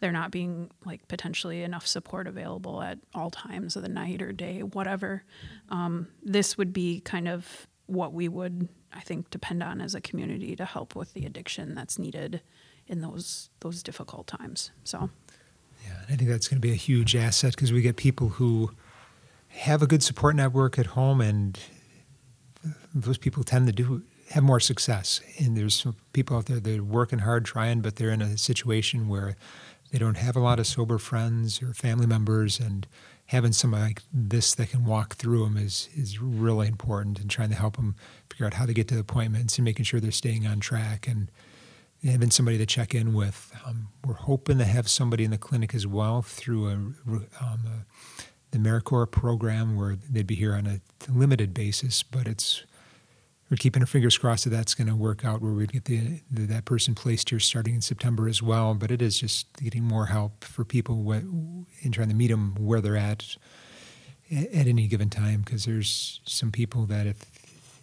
there 0.00 0.12
not 0.12 0.30
being 0.30 0.70
like 0.84 1.08
potentially 1.08 1.62
enough 1.62 1.86
support 1.86 2.26
available 2.26 2.82
at 2.82 2.98
all 3.14 3.30
times 3.30 3.76
of 3.76 3.82
the 3.82 3.88
night 3.88 4.20
or 4.20 4.32
day, 4.32 4.62
whatever. 4.62 5.24
Um, 5.70 6.08
this 6.22 6.58
would 6.58 6.74
be 6.74 7.00
kind 7.00 7.26
of 7.26 7.66
what 7.86 8.12
we 8.12 8.28
would 8.28 8.68
I 8.94 9.00
think 9.00 9.30
depend 9.30 9.62
on 9.62 9.80
as 9.80 9.94
a 9.94 10.00
community 10.00 10.56
to 10.56 10.64
help 10.64 10.94
with 10.94 11.12
the 11.14 11.26
addiction 11.26 11.74
that's 11.74 11.98
needed 11.98 12.40
in 12.86 13.00
those 13.00 13.50
those 13.60 13.82
difficult 13.82 14.26
times. 14.26 14.70
So, 14.84 15.10
yeah, 15.84 15.96
I 16.08 16.16
think 16.16 16.30
that's 16.30 16.48
going 16.48 16.60
to 16.60 16.66
be 16.66 16.72
a 16.72 16.76
huge 16.76 17.16
asset 17.16 17.54
because 17.54 17.72
we 17.72 17.82
get 17.82 17.96
people 17.96 18.30
who 18.30 18.70
have 19.48 19.82
a 19.82 19.86
good 19.86 20.02
support 20.02 20.34
network 20.36 20.78
at 20.78 20.86
home, 20.86 21.20
and 21.20 21.58
those 22.94 23.18
people 23.18 23.44
tend 23.44 23.66
to 23.66 23.72
do 23.72 24.02
have 24.30 24.42
more 24.42 24.60
success. 24.60 25.20
And 25.38 25.56
there's 25.56 25.74
some 25.74 25.96
people 26.12 26.36
out 26.36 26.46
there 26.46 26.60
that 26.60 26.78
are 26.78 26.84
working 26.84 27.20
hard, 27.20 27.44
trying, 27.44 27.80
but 27.80 27.96
they're 27.96 28.10
in 28.10 28.22
a 28.22 28.38
situation 28.38 29.08
where 29.08 29.36
they 29.90 29.98
don't 29.98 30.16
have 30.16 30.34
a 30.34 30.40
lot 30.40 30.58
of 30.58 30.66
sober 30.66 30.98
friends 30.98 31.62
or 31.62 31.74
family 31.74 32.06
members, 32.06 32.58
and 32.58 32.86
having 33.26 33.52
somebody 33.52 33.82
like 33.82 34.02
this 34.12 34.54
that 34.54 34.70
can 34.70 34.84
walk 34.84 35.14
through 35.14 35.44
them 35.44 35.56
is 35.56 35.88
is 35.96 36.20
really 36.20 36.68
important 36.68 37.18
and 37.18 37.30
trying 37.30 37.50
to 37.50 37.56
help 37.56 37.76
them 37.76 37.96
figure 38.30 38.46
out 38.46 38.54
how 38.54 38.66
to 38.66 38.74
get 38.74 38.88
to 38.88 38.94
the 38.94 39.00
appointments 39.00 39.56
and 39.56 39.64
making 39.64 39.84
sure 39.84 40.00
they're 40.00 40.10
staying 40.10 40.46
on 40.46 40.60
track 40.60 41.08
and 41.08 41.30
having 42.04 42.30
somebody 42.30 42.58
to 42.58 42.66
check 42.66 42.94
in 42.94 43.14
with. 43.14 43.52
Um, 43.64 43.88
we're 44.04 44.14
hoping 44.14 44.58
to 44.58 44.64
have 44.64 44.88
somebody 44.88 45.24
in 45.24 45.30
the 45.30 45.38
clinic 45.38 45.74
as 45.74 45.86
well 45.86 46.20
through 46.22 46.68
a, 46.68 46.72
um, 46.72 46.96
a, 47.40 47.84
the 48.50 48.58
AmeriCorps 48.58 49.10
program 49.10 49.76
where 49.76 49.96
they'd 49.96 50.26
be 50.26 50.34
here 50.34 50.54
on 50.54 50.66
a 50.66 50.80
limited 51.10 51.54
basis, 51.54 52.02
but 52.02 52.28
it's 52.28 52.64
we're 53.50 53.56
keeping 53.56 53.82
our 53.82 53.86
fingers 53.86 54.16
crossed 54.16 54.44
that 54.44 54.50
that's 54.50 54.74
going 54.74 54.88
to 54.88 54.96
work 54.96 55.24
out 55.24 55.42
where 55.42 55.52
we'd 55.52 55.72
get 55.72 55.84
the, 55.84 56.20
the, 56.30 56.46
that 56.46 56.64
person 56.64 56.94
placed 56.94 57.30
here 57.30 57.38
starting 57.38 57.74
in 57.74 57.80
September 57.82 58.26
as 58.26 58.42
well. 58.42 58.74
But 58.74 58.90
it 58.90 59.02
is 59.02 59.18
just 59.20 59.52
getting 59.62 59.84
more 59.84 60.06
help 60.06 60.44
for 60.44 60.64
people 60.64 61.12
in 61.12 61.92
trying 61.92 62.08
to 62.08 62.14
meet 62.14 62.28
them 62.28 62.54
where 62.58 62.80
they're 62.80 62.96
at 62.96 63.36
at 64.30 64.66
any 64.66 64.86
given 64.86 65.10
time 65.10 65.42
because 65.42 65.66
there's 65.66 66.20
some 66.24 66.50
people 66.50 66.86
that 66.86 67.06
if 67.06 67.24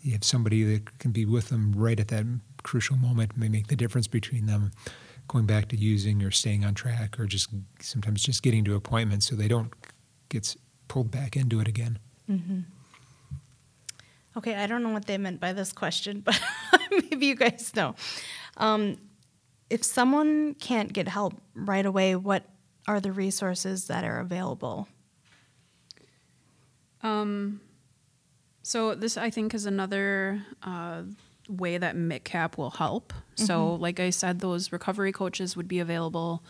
you 0.01 0.13
have 0.13 0.23
somebody 0.23 0.63
that 0.63 0.97
can 0.97 1.11
be 1.11 1.25
with 1.25 1.49
them 1.49 1.73
right 1.75 1.99
at 1.99 2.07
that 2.07 2.25
crucial 2.63 2.97
moment 2.97 3.37
may 3.37 3.47
make 3.47 3.67
the 3.67 3.75
difference 3.75 4.07
between 4.07 4.47
them 4.47 4.71
going 5.27 5.45
back 5.45 5.67
to 5.69 5.77
using 5.77 6.23
or 6.23 6.31
staying 6.31 6.65
on 6.65 6.73
track 6.73 7.19
or 7.19 7.25
just 7.25 7.49
sometimes 7.79 8.23
just 8.23 8.41
getting 8.41 8.65
to 8.65 8.75
appointments 8.75 9.29
so 9.29 9.35
they 9.35 9.47
don't 9.47 9.71
get 10.29 10.55
pulled 10.87 11.11
back 11.11 11.37
into 11.37 11.59
it 11.59 11.67
again. 11.67 11.99
Mm-hmm. 12.29 12.61
Okay, 14.37 14.55
I 14.55 14.67
don't 14.67 14.83
know 14.83 14.89
what 14.89 15.05
they 15.05 15.17
meant 15.17 15.39
by 15.39 15.53
this 15.53 15.73
question, 15.73 16.19
but 16.25 16.39
maybe 16.91 17.25
you 17.25 17.35
guys 17.35 17.71
know. 17.75 17.95
Um, 18.57 18.97
if 19.69 19.83
someone 19.83 20.53
can't 20.55 20.91
get 20.91 21.07
help 21.07 21.33
right 21.55 21.85
away, 21.85 22.15
what 22.15 22.43
are 22.87 22.99
the 22.99 23.11
resources 23.11 23.87
that 23.87 24.03
are 24.03 24.19
available? 24.19 24.87
Um, 27.03 27.61
so 28.63 28.95
this 28.95 29.17
I 29.17 29.29
think 29.29 29.53
is 29.53 29.65
another 29.65 30.43
uh, 30.61 31.03
way 31.49 31.77
that 31.77 31.95
MICCAP 31.95 32.57
will 32.57 32.71
help. 32.71 33.13
Mm-hmm. 33.13 33.45
So 33.45 33.75
like 33.75 33.99
I 33.99 34.09
said, 34.09 34.39
those 34.39 34.71
recovery 34.71 35.11
coaches 35.11 35.55
would 35.57 35.67
be 35.67 35.79
available 35.79 36.43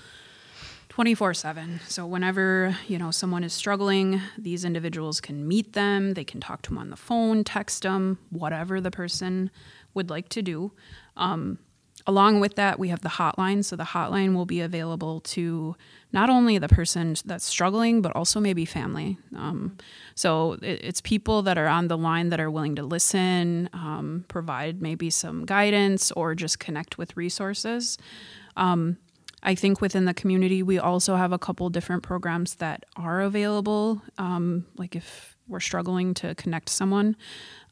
24 0.92 1.34
7. 1.34 1.80
So, 1.88 2.06
whenever, 2.06 2.76
you 2.86 3.00
know, 3.00 3.12
someone 3.12 3.46
is 3.46 3.54
struggling, 3.54 4.20
these 4.38 4.66
individuals 4.66 5.22
can 5.22 5.48
meet 5.48 5.72
them, 5.72 6.16
they 6.16 6.26
can 6.26 6.42
talk 6.42 6.62
to 6.64 6.70
them 6.70 6.78
on 6.78 6.90
the 6.90 6.98
phone, 6.98 7.46
text 7.46 7.84
them, 7.84 8.18
whatever 8.30 8.82
the 8.82 8.92
person 8.92 9.52
would 9.94 10.10
like 10.10 10.28
to 10.28 10.42
do. 10.42 10.74
Um, 11.16 11.60
along 12.06 12.42
with 12.42 12.56
that, 12.56 12.78
we 12.78 12.90
have 12.90 13.00
the 13.00 13.08
hotline. 13.08 13.64
So, 13.64 13.78
the 13.78 13.86
hotline 13.86 14.36
will 14.36 14.46
be 14.46 14.60
available 14.60 15.22
to 15.22 15.78
not 16.12 16.30
only 16.30 16.58
the 16.58 16.68
person 16.68 17.16
that's 17.24 17.46
struggling, 17.46 18.02
but 18.02 18.14
also 18.14 18.42
maybe 18.42 18.66
family. 18.66 19.18
Um, 19.34 19.78
so, 20.14 20.58
it, 20.62 20.84
it's 20.84 21.00
people 21.00 21.42
that 21.44 21.58
are 21.58 21.68
on 21.68 21.88
the 21.88 21.98
line 21.98 22.28
that 22.32 22.42
are 22.42 22.52
willing 22.52 22.76
to 22.76 22.84
listen, 22.84 23.70
um, 23.72 24.26
provide 24.28 24.82
maybe 24.82 25.10
some 25.10 25.46
guidance, 25.46 26.12
or 26.12 26.36
just 26.36 26.60
connect 26.60 26.98
with 26.98 27.16
resources. 27.16 27.98
Um, 28.58 28.98
I 29.44 29.56
think 29.56 29.82
within 29.82 30.06
the 30.06 30.14
community, 30.14 30.62
we 30.62 30.78
also 30.78 31.16
have 31.16 31.32
a 31.32 31.40
couple 31.40 31.70
different 31.70 32.04
programs 32.04 32.56
that 32.56 32.86
are 32.96 33.22
available. 33.22 34.02
Um, 34.18 34.68
like 34.78 34.96
if 34.96 35.36
we're 35.52 35.60
struggling 35.60 36.14
to 36.16 36.34
connect 36.36 36.70
someone. 36.70 37.16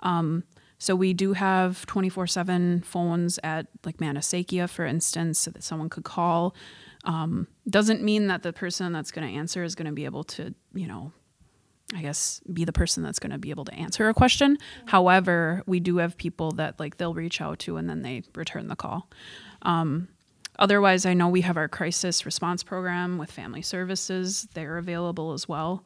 Um, 0.02 0.44
so 0.78 0.96
we 0.96 1.14
do 1.14 1.34
have 1.34 1.86
24 1.88 2.28
7 2.28 2.82
phones 2.82 3.40
at 3.44 3.68
like 3.86 3.98
Maehnowesekiyah, 3.98 4.70
for 4.70 4.86
instance, 4.86 5.40
so 5.40 5.52
that 5.52 5.64
someone 5.64 5.90
could 5.90 6.04
call. 6.04 6.56
Um, 7.06 7.48
doesn't 7.70 8.04
mean 8.04 8.28
that 8.28 8.44
the 8.44 8.54
person 8.54 8.94
that's 8.94 9.12
going 9.12 9.28
to 9.28 9.34
answer 9.34 9.64
is 9.64 9.76
going 9.76 9.88
to 9.88 9.94
be 9.94 10.06
able 10.06 10.24
to, 10.26 10.54
you 10.74 10.88
know, 10.88 11.12
I 11.96 12.02
guess 12.02 12.40
be 12.52 12.66
the 12.66 12.74
person 12.74 13.02
that's 13.04 13.20
going 13.20 13.32
to 13.32 13.38
be 13.40 13.50
able 13.50 13.66
to 13.66 13.74
answer 13.74 14.10
a 14.10 14.14
question. 14.14 14.58
However, 14.86 15.64
we 15.66 15.80
do 15.80 15.98
have 15.98 16.18
people 16.18 16.52
that 16.52 16.80
like 16.80 16.98
they'll 16.98 17.16
reach 17.16 17.42
out 17.42 17.60
to 17.60 17.78
and 17.78 17.90
then 17.90 18.02
they 18.02 18.24
return 18.36 18.68
the 18.68 18.76
call. 18.76 19.10
Um, 19.64 20.08
Otherwise, 20.60 21.06
I 21.06 21.14
know 21.14 21.30
we 21.30 21.42
have 21.42 21.58
our 21.58 21.70
crisis 21.70 22.26
response 22.26 22.64
program 22.64 23.18
with 23.18 23.32
family 23.32 23.62
services. 23.62 24.48
They're 24.54 24.78
available 24.78 25.32
as 25.32 25.48
well. 25.48 25.86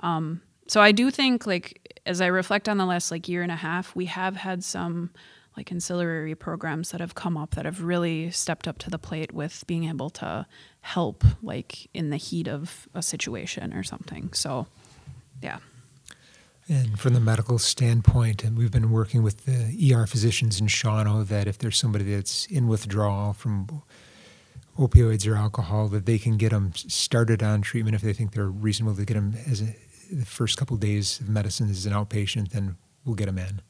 Um, 0.00 0.40
so 0.66 0.80
I 0.80 0.92
do 0.92 1.10
think, 1.10 1.46
like, 1.46 2.00
as 2.06 2.22
I 2.22 2.26
reflect 2.26 2.68
on 2.68 2.78
the 2.78 2.86
last 2.86 3.10
like 3.10 3.28
year 3.28 3.42
and 3.42 3.52
a 3.52 3.56
half, 3.56 3.94
we 3.94 4.06
have 4.06 4.36
had 4.36 4.64
some 4.64 5.10
like 5.56 5.70
ancillary 5.70 6.34
programs 6.34 6.90
that 6.90 7.00
have 7.00 7.14
come 7.14 7.36
up 7.36 7.54
that 7.54 7.64
have 7.64 7.82
really 7.82 8.30
stepped 8.30 8.66
up 8.66 8.78
to 8.78 8.90
the 8.90 8.98
plate 8.98 9.32
with 9.32 9.62
being 9.66 9.84
able 9.84 10.10
to 10.10 10.46
help, 10.80 11.22
like 11.42 11.88
in 11.94 12.10
the 12.10 12.16
heat 12.16 12.48
of 12.48 12.88
a 12.94 13.02
situation 13.02 13.72
or 13.72 13.82
something. 13.82 14.32
So, 14.32 14.66
yeah. 15.42 15.58
And 16.66 16.98
from 16.98 17.12
the 17.12 17.20
medical 17.20 17.58
standpoint, 17.58 18.42
and 18.42 18.56
we've 18.56 18.72
been 18.72 18.90
working 18.90 19.22
with 19.22 19.44
the 19.44 19.94
ER 19.94 20.06
physicians 20.06 20.58
in 20.58 20.66
Shawano 20.66 21.26
that 21.28 21.46
if 21.46 21.58
there's 21.58 21.78
somebody 21.78 22.14
that's 22.14 22.46
in 22.46 22.68
withdrawal 22.68 23.34
from 23.34 23.82
opioids 24.78 25.30
or 25.30 25.36
alcohol 25.36 25.88
that 25.88 26.06
they 26.06 26.18
can 26.18 26.36
get 26.36 26.50
them 26.50 26.72
started 26.74 27.42
on 27.42 27.62
treatment 27.62 27.94
if 27.94 28.02
they 28.02 28.12
think 28.12 28.32
they're 28.32 28.48
reasonable 28.48 28.96
to 28.96 29.04
get 29.04 29.14
them 29.14 29.34
as 29.46 29.60
a, 29.62 29.76
the 30.12 30.24
first 30.24 30.56
couple 30.56 30.74
of 30.74 30.80
days 30.80 31.20
of 31.20 31.28
medicine 31.28 31.70
as 31.70 31.86
an 31.86 31.92
outpatient 31.92 32.50
then 32.50 32.76
we'll 33.04 33.14
get 33.14 33.26
them 33.26 33.38
in. 33.38 33.60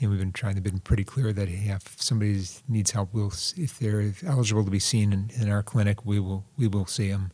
And 0.00 0.10
we've 0.10 0.18
been 0.18 0.32
trying 0.32 0.56
to 0.56 0.60
be 0.60 0.70
pretty 0.82 1.04
clear 1.04 1.32
that 1.32 1.48
if 1.48 2.00
somebody 2.00 2.44
needs 2.68 2.90
help 2.92 3.12
we'll 3.12 3.32
if 3.56 3.78
they're 3.78 4.12
eligible 4.26 4.64
to 4.64 4.70
be 4.70 4.78
seen 4.78 5.12
in, 5.12 5.30
in 5.40 5.50
our 5.50 5.62
clinic 5.62 6.04
we 6.04 6.20
will 6.20 6.44
we 6.56 6.68
will 6.68 6.86
see 6.86 7.10
them 7.10 7.32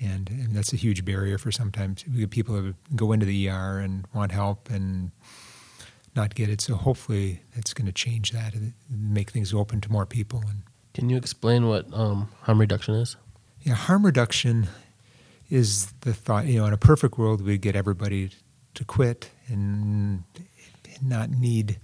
and, 0.00 0.28
and, 0.28 0.54
that's 0.54 0.74
a 0.74 0.76
huge 0.76 1.06
barrier 1.06 1.38
for 1.38 1.50
sometimes 1.50 2.04
people 2.28 2.54
who 2.54 2.74
go 2.94 3.12
into 3.12 3.24
the 3.24 3.48
ER 3.48 3.78
and 3.78 4.06
want 4.12 4.30
help 4.30 4.68
and 4.68 5.10
not 6.14 6.34
get 6.34 6.48
it. 6.48 6.60
So 6.60 6.74
hopefully 6.74 7.40
that's 7.54 7.72
going 7.72 7.86
to 7.86 7.92
change 7.92 8.32
that 8.32 8.54
and 8.54 8.74
make 8.90 9.30
things 9.30 9.54
open 9.54 9.80
to 9.82 9.90
more 9.90 10.06
people 10.06 10.42
and 10.46 10.62
can 10.96 11.10
you 11.10 11.18
explain 11.18 11.68
what 11.68 11.86
um, 11.92 12.30
harm 12.40 12.58
reduction 12.58 12.94
is? 12.94 13.16
Yeah, 13.60 13.74
harm 13.74 14.06
reduction 14.06 14.66
is 15.50 15.92
the 16.00 16.14
thought. 16.14 16.46
You 16.46 16.60
know, 16.60 16.64
in 16.64 16.72
a 16.72 16.78
perfect 16.78 17.18
world, 17.18 17.42
we'd 17.42 17.60
get 17.60 17.76
everybody 17.76 18.30
to 18.72 18.82
quit 18.82 19.30
and 19.46 20.24
not 21.02 21.28
need 21.28 21.78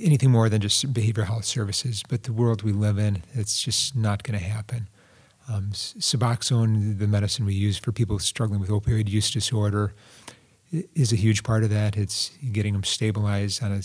anything 0.00 0.30
more 0.30 0.48
than 0.48 0.60
just 0.60 0.92
behavioral 0.92 1.24
health 1.24 1.44
services. 1.44 2.04
But 2.08 2.22
the 2.22 2.32
world 2.32 2.62
we 2.62 2.70
live 2.70 2.98
in, 2.98 3.24
it's 3.32 3.60
just 3.60 3.96
not 3.96 4.22
going 4.22 4.38
to 4.38 4.44
happen. 4.44 4.88
Um, 5.52 5.70
Suboxone, 5.72 7.00
the 7.00 7.08
medicine 7.08 7.44
we 7.44 7.54
use 7.54 7.78
for 7.78 7.90
people 7.90 8.20
struggling 8.20 8.60
with 8.60 8.70
opioid 8.70 9.08
use 9.08 9.28
disorder, 9.28 9.92
is 10.70 11.12
a 11.12 11.16
huge 11.16 11.42
part 11.42 11.64
of 11.64 11.70
that. 11.70 11.96
It's 11.96 12.30
getting 12.52 12.74
them 12.74 12.84
stabilized 12.84 13.60
on 13.60 13.72
a 13.72 13.82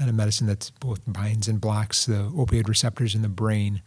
on 0.00 0.08
a 0.08 0.12
medicine 0.12 0.46
that 0.46 0.70
both 0.80 1.00
binds 1.06 1.48
and 1.48 1.60
blocks 1.60 2.06
the 2.06 2.30
opioid 2.34 2.68
receptors 2.68 3.14
in 3.14 3.22
the 3.22 3.28
brain, 3.28 3.82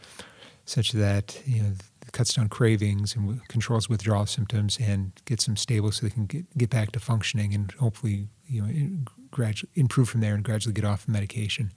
such 0.66 0.92
that 0.94 1.42
you 1.46 1.62
know 1.62 1.72
cuts 2.12 2.34
down 2.36 2.48
cravings 2.48 3.16
and 3.16 3.46
controls 3.48 3.90
withdrawal 3.90 4.26
symptoms 4.26 4.78
and 4.80 5.12
gets 5.26 5.46
them 5.46 5.58
stable 5.58 5.92
so 5.92 6.06
they 6.06 6.12
can 6.12 6.28
get, 6.28 6.58
get 6.58 6.70
back 6.70 6.92
to 6.92 7.00
functioning 7.00 7.54
and 7.56 7.72
hopefully 7.74 8.28
you 8.48 8.62
know 8.62 9.04
gradually 9.32 9.72
improve 9.76 10.08
from 10.08 10.22
there 10.22 10.36
and 10.36 10.44
gradually 10.44 10.74
get 10.74 10.86
off 10.86 11.06
the 11.06 11.12
medication. 11.12 11.72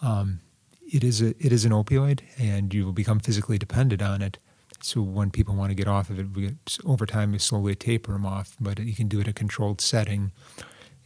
Um, 0.00 0.40
it 0.90 1.04
is 1.04 1.20
a 1.20 1.28
it 1.44 1.52
is 1.52 1.64
an 1.64 1.72
opioid 1.72 2.20
and 2.38 2.72
you 2.72 2.84
will 2.84 2.92
become 2.92 3.20
physically 3.20 3.58
dependent 3.58 4.02
on 4.02 4.22
it. 4.22 4.38
So 4.80 5.02
when 5.02 5.30
people 5.30 5.54
want 5.54 5.70
to 5.70 5.74
get 5.74 5.88
off 5.88 6.08
of 6.08 6.18
it, 6.18 6.34
we 6.34 6.54
over 6.84 7.04
time 7.04 7.32
we 7.32 7.38
slowly 7.38 7.74
taper 7.74 8.12
them 8.12 8.24
off, 8.24 8.56
but 8.60 8.78
you 8.78 8.94
can 8.94 9.08
do 9.08 9.20
it 9.20 9.26
in 9.26 9.30
a 9.30 9.34
controlled 9.34 9.80
setting 9.80 10.32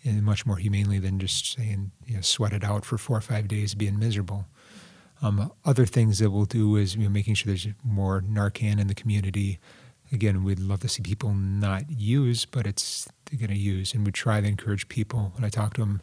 much 0.04 0.46
more 0.46 0.56
humanely 0.56 0.98
than 0.98 1.18
just 1.18 1.54
saying, 1.54 1.92
you 2.06 2.16
know, 2.16 2.20
sweat 2.20 2.52
it 2.52 2.64
out 2.64 2.84
for 2.84 2.98
four 2.98 3.16
or 3.16 3.20
five 3.20 3.48
days 3.48 3.74
being 3.74 3.98
miserable. 3.98 4.46
Um, 5.20 5.52
other 5.64 5.86
things 5.86 6.18
that 6.18 6.30
we'll 6.30 6.44
do 6.44 6.76
is 6.76 6.96
you 6.96 7.04
know, 7.04 7.08
making 7.08 7.34
sure 7.34 7.50
there's 7.50 7.68
more 7.84 8.20
Narcan 8.20 8.80
in 8.80 8.88
the 8.88 8.94
community. 8.94 9.60
Again, 10.10 10.42
we'd 10.42 10.58
love 10.58 10.80
to 10.80 10.88
see 10.88 11.02
people 11.02 11.32
not 11.32 11.88
use, 11.88 12.44
but 12.44 12.66
it's 12.66 13.08
they're 13.26 13.38
going 13.38 13.56
to 13.56 13.56
use, 13.56 13.94
and 13.94 14.04
we 14.04 14.12
try 14.12 14.40
to 14.40 14.46
encourage 14.46 14.88
people. 14.88 15.32
When 15.34 15.44
I 15.44 15.48
talk 15.48 15.74
to 15.74 15.80
them, 15.80 16.02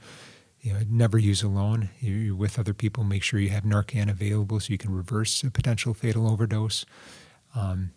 you 0.61 0.73
know, 0.73 0.79
never 0.89 1.17
use 1.17 1.43
alone. 1.43 1.89
You're 1.99 2.35
with 2.35 2.57
other 2.57 2.73
people. 2.73 3.03
Make 3.03 3.21
sure 3.21 3.39
you 3.39 3.49
have 3.49 3.63
Narcan 3.63 4.09
available 4.09 4.59
so 4.59 4.71
you 4.71 4.77
can 4.77 4.95
reverse 4.95 5.43
a 5.43 5.51
potential 5.51 5.93
fatal 5.93 6.27
overdose. 6.27 6.85
Um, 7.55 7.91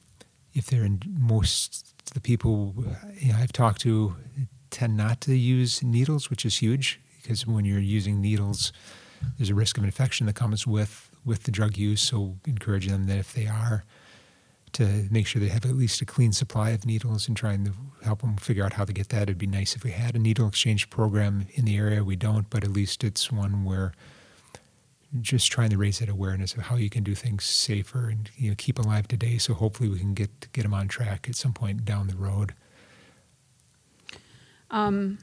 if 0.52 0.66
they're 0.66 0.84
in 0.84 1.00
most 1.06 1.92
the 2.12 2.20
people 2.20 2.74
you 3.18 3.32
know, 3.32 3.38
I've 3.38 3.52
talked 3.52 3.80
to, 3.82 4.16
tend 4.72 4.96
not 4.96 5.20
to 5.22 5.34
use 5.34 5.82
needles, 5.82 6.30
which 6.30 6.44
is 6.44 6.56
huge 6.56 7.00
because 7.22 7.46
when 7.46 7.64
you're 7.64 7.78
using 7.78 8.20
needles, 8.20 8.72
there's 9.38 9.50
a 9.50 9.54
risk 9.54 9.78
of 9.78 9.84
infection 9.84 10.26
that 10.26 10.34
comes 10.34 10.66
with 10.66 11.08
with 11.24 11.44
the 11.44 11.52
drug 11.52 11.76
use. 11.76 12.02
So 12.02 12.36
encourage 12.46 12.88
them 12.88 13.06
that 13.06 13.18
if 13.18 13.32
they 13.32 13.46
are, 13.46 13.84
to 14.72 15.06
make 15.10 15.26
sure 15.26 15.40
they 15.40 15.48
have 15.48 15.66
at 15.66 15.76
least 15.76 16.00
a 16.00 16.06
clean 16.06 16.32
supply 16.32 16.70
of 16.70 16.86
needles 16.86 17.28
and 17.28 17.36
trying 17.36 17.64
to 17.64 17.72
help 18.02 18.22
them 18.22 18.36
figure 18.36 18.64
out 18.64 18.72
how 18.72 18.84
to 18.84 18.92
get 18.92 19.10
that. 19.10 19.24
It'd 19.24 19.38
be 19.38 19.46
nice 19.46 19.76
if 19.76 19.84
we 19.84 19.90
had 19.90 20.14
a 20.14 20.18
needle 20.18 20.48
exchange 20.48 20.88
program 20.90 21.46
in 21.54 21.64
the 21.64 21.76
area. 21.76 22.02
We 22.02 22.16
don't, 22.16 22.48
but 22.48 22.64
at 22.64 22.70
least 22.70 23.04
it's 23.04 23.30
one 23.30 23.64
where 23.64 23.92
just 25.20 25.52
trying 25.52 25.68
to 25.70 25.76
raise 25.76 25.98
that 25.98 26.08
awareness 26.08 26.54
of 26.54 26.62
how 26.62 26.76
you 26.76 26.88
can 26.88 27.04
do 27.04 27.14
things 27.14 27.44
safer 27.44 28.08
and 28.08 28.30
you 28.36 28.48
know 28.48 28.54
keep 28.56 28.78
alive 28.78 29.06
today. 29.06 29.36
So 29.36 29.52
hopefully 29.52 29.90
we 29.90 29.98
can 29.98 30.14
get 30.14 30.50
get 30.52 30.62
them 30.62 30.74
on 30.74 30.88
track 30.88 31.26
at 31.28 31.36
some 31.36 31.52
point 31.52 31.84
down 31.84 32.08
the 32.08 32.16
road. 32.16 32.54
Um, 34.72 35.18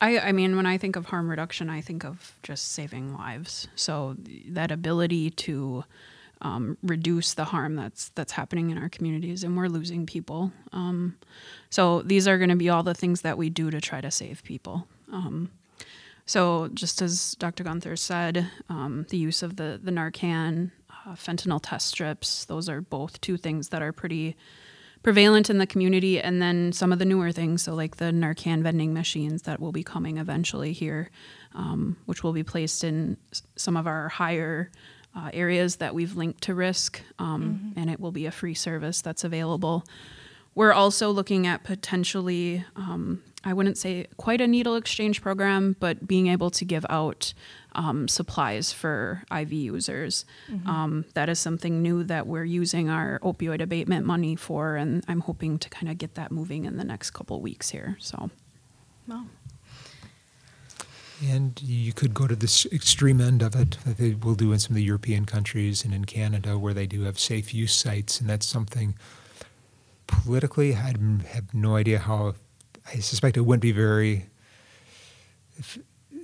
I, 0.00 0.18
I 0.18 0.32
mean, 0.32 0.56
when 0.56 0.66
I 0.66 0.78
think 0.78 0.96
of 0.96 1.06
harm 1.06 1.30
reduction, 1.30 1.68
I 1.68 1.82
think 1.82 2.04
of 2.04 2.34
just 2.42 2.72
saving 2.72 3.14
lives. 3.14 3.68
So 3.76 4.16
that 4.48 4.70
ability 4.70 5.30
to 5.30 5.84
um, 6.40 6.78
reduce 6.82 7.34
the 7.34 7.44
harm 7.44 7.76
that's 7.76 8.08
that's 8.10 8.32
happening 8.32 8.70
in 8.70 8.78
our 8.78 8.88
communities, 8.88 9.44
and 9.44 9.56
we're 9.56 9.68
losing 9.68 10.06
people. 10.06 10.52
Um, 10.72 11.18
so 11.68 12.00
these 12.00 12.26
are 12.26 12.38
going 12.38 12.48
to 12.48 12.56
be 12.56 12.70
all 12.70 12.82
the 12.82 12.94
things 12.94 13.20
that 13.20 13.36
we 13.36 13.50
do 13.50 13.70
to 13.70 13.80
try 13.80 14.00
to 14.00 14.10
save 14.10 14.42
people. 14.42 14.86
Um, 15.12 15.50
so 16.24 16.68
just 16.72 17.02
as 17.02 17.34
Dr. 17.38 17.64
Gunther 17.64 17.96
said, 17.96 18.48
um, 18.70 19.04
the 19.10 19.18
use 19.18 19.42
of 19.42 19.56
the 19.56 19.78
the 19.82 19.90
Narcan, 19.90 20.70
uh, 21.04 21.14
fentanyl 21.14 21.60
test 21.62 21.88
strips, 21.88 22.46
those 22.46 22.70
are 22.70 22.80
both 22.80 23.20
two 23.20 23.36
things 23.36 23.68
that 23.68 23.82
are 23.82 23.92
pretty 23.92 24.34
prevalent 25.02 25.48
in 25.48 25.58
the 25.58 25.66
community, 25.66 26.20
and 26.20 26.42
then 26.42 26.72
some 26.72 26.92
of 26.92 26.98
the 26.98 27.04
newer 27.04 27.32
things, 27.32 27.62
so 27.62 27.74
like 27.74 27.96
the 27.96 28.06
Narcan 28.06 28.62
vending 28.62 28.92
machines 28.92 29.42
that 29.42 29.60
will 29.60 29.72
be 29.72 29.82
coming 29.82 30.18
eventually 30.18 30.72
here, 30.72 31.10
um, 31.54 31.96
which 32.06 32.22
will 32.22 32.32
be 32.32 32.42
placed 32.42 32.84
in 32.84 33.16
some 33.56 33.76
of 33.76 33.86
our 33.86 34.08
higher 34.08 34.70
uh, 35.16 35.30
areas 35.32 35.76
that 35.76 35.94
we've 35.94 36.16
linked 36.16 36.42
to 36.42 36.54
risk, 36.54 37.00
um, 37.18 37.72
and 37.76 37.90
it 37.90 37.98
will 37.98 38.12
be 38.12 38.26
a 38.26 38.30
free 38.30 38.54
service 38.54 39.00
that's 39.00 39.24
available. 39.24 39.84
We're 40.54 40.72
also 40.72 41.10
looking 41.10 41.46
at 41.46 41.64
potentially, 41.64 42.64
um, 42.76 43.22
I 43.44 43.52
wouldn't 43.52 43.78
say 43.78 44.06
quite 44.18 44.40
a 44.40 44.46
needle 44.46 44.76
exchange 44.76 45.22
program, 45.22 45.76
but 45.80 46.06
being 46.06 46.26
able 46.26 46.50
to 46.50 46.64
give 46.64 46.84
out 46.90 47.32
um, 47.72 48.08
supplies 48.08 48.72
for 48.72 49.22
IV 49.30 49.52
users. 49.52 50.24
Um, 50.66 51.04
that 51.14 51.28
is 51.28 51.38
something 51.38 51.82
new 51.82 52.04
that 52.04 52.26
we're 52.26 52.44
using 52.44 52.90
our 52.90 53.18
opioid 53.22 53.60
abatement 53.60 54.06
money 54.06 54.36
for, 54.36 54.76
and 54.76 55.04
I'm 55.08 55.20
hoping 55.20 55.58
to 55.58 55.68
kind 55.68 55.90
of 55.90 55.98
get 55.98 56.14
that 56.14 56.30
moving 56.30 56.64
in 56.64 56.76
the 56.76 56.84
next 56.84 57.10
couple 57.10 57.40
weeks 57.40 57.70
here. 57.70 57.96
So, 57.98 58.30
Wow. 59.10 59.24
And 61.22 61.60
you 61.60 61.92
could 61.92 62.14
go 62.14 62.26
to 62.26 62.36
this 62.36 62.64
extreme 62.66 63.20
end 63.20 63.42
of 63.42 63.54
it 63.54 63.76
that 63.84 63.98
they 63.98 64.14
will 64.14 64.34
do 64.34 64.52
in 64.52 64.58
some 64.58 64.72
of 64.72 64.76
the 64.76 64.82
European 64.82 65.26
countries 65.26 65.84
and 65.84 65.92
in 65.92 66.06
Canada 66.06 66.58
where 66.58 66.72
they 66.72 66.86
do 66.86 67.02
have 67.02 67.18
safe 67.18 67.52
use 67.52 67.74
sites. 67.74 68.20
And 68.20 68.30
that's 68.30 68.46
something 68.46 68.94
politically, 70.06 70.74
I 70.74 70.94
have 71.26 71.52
no 71.52 71.76
idea 71.76 71.98
how, 71.98 72.34
I 72.86 73.00
suspect 73.00 73.36
it 73.36 73.42
wouldn't 73.42 73.62
be 73.62 73.72
very, 73.72 74.26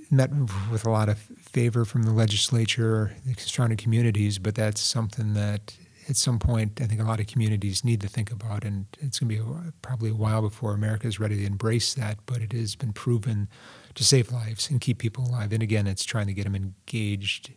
met 0.09 0.31
with 0.71 0.85
a 0.85 0.89
lot 0.89 1.09
of 1.09 1.29
favor 1.47 1.85
from 1.85 2.03
the 2.03 2.11
legislature 2.11 3.15
the 3.25 3.33
surrounding 3.39 3.77
communities, 3.77 4.37
but 4.37 4.55
that's 4.55 4.81
something 4.81 5.33
that 5.33 5.75
at 6.09 6.15
some 6.15 6.39
point 6.39 6.79
I 6.81 6.85
think 6.85 7.01
a 7.01 7.03
lot 7.03 7.19
of 7.19 7.27
communities 7.27 7.83
need 7.83 8.01
to 8.01 8.07
think 8.07 8.31
about. 8.31 8.63
And 8.63 8.85
it's 8.99 9.19
going 9.19 9.37
to 9.37 9.43
be 9.43 9.71
probably 9.81 10.09
a 10.09 10.15
while 10.15 10.41
before 10.41 10.73
America 10.73 11.07
is 11.07 11.19
ready 11.19 11.37
to 11.37 11.45
embrace 11.45 11.93
that, 11.95 12.19
but 12.25 12.41
it 12.41 12.53
has 12.53 12.75
been 12.75 12.93
proven 12.93 13.49
to 13.95 14.03
save 14.03 14.31
lives 14.31 14.69
and 14.69 14.79
keep 14.79 14.99
people 14.99 15.25
alive. 15.25 15.51
And 15.51 15.63
again, 15.63 15.87
it's 15.87 16.05
trying 16.05 16.27
to 16.27 16.33
get 16.33 16.43
them 16.43 16.55
engaged 16.55 17.51